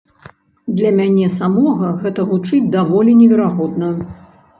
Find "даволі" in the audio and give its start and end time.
2.77-3.15